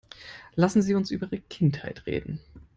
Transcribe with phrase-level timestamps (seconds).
[0.55, 2.39] Lassen Sie uns über Ihre Kindheit reden.